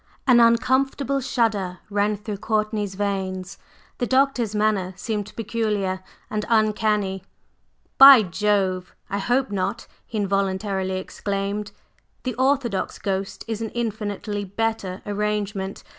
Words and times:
An 0.25 0.39
uncomfortable 0.39 1.19
shudder 1.19 1.77
ran 1.91 2.17
through 2.17 2.37
Courtney's 2.37 2.95
veins; 2.95 3.59
the 3.99 4.07
Doctor's 4.07 4.55
manner 4.55 4.95
seemed 4.97 5.31
peculiar 5.35 6.01
and 6.27 6.43
uncanny. 6.49 7.23
"By 7.99 8.23
Jove! 8.23 8.95
I 9.11 9.19
hope 9.19 9.51
not!" 9.51 9.85
he 10.07 10.17
involuntarily 10.17 10.97
exclaimed. 10.97 11.71
"The 12.23 12.33
orthodox 12.33 12.97
ghost 12.97 13.45
is 13.47 13.61
an 13.61 13.69
infinitely 13.75 14.43
better 14.43 15.03
arrangement. 15.05 15.83